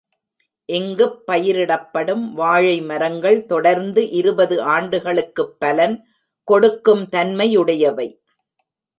இங்குப் 0.69 1.17
பயிரிடப்படும் 1.27 2.31
வாழை 2.31 2.81
மரங்கள் 2.81 3.45
தொடர்ந்து 3.45 4.09
இருபது 4.11 4.61
ஆண்டுகளுக்குப் 4.61 5.59
பலன் 5.59 5.95
கொடுக்கும் 6.47 7.03
தன்மையுடையவை. 7.11 8.07